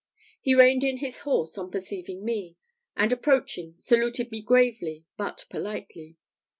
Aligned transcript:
He 0.41 0.55
reined 0.55 0.83
in 0.83 0.97
his 0.97 1.19
horse 1.19 1.59
on 1.59 1.69
perceiving 1.69 2.25
me; 2.25 2.57
and 2.97 3.13
approaching, 3.13 3.75
saluted 3.77 4.31
me 4.31 4.41
gravely, 4.41 5.05
but 5.15 5.45
politely. 5.51 6.17